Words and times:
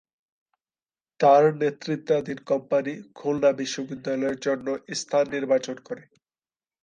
তার 1.19 1.43
নেতৃত্বাধীন 1.61 2.37
কমিটি 2.49 2.93
খুলনা 3.15 3.49
বিশ্ববিদ্যালয়ের 3.59 4.37
জন্য 4.39 4.67
স্থান 4.99 5.25
নির্বাচন 5.35 5.77
করে। 5.87 6.03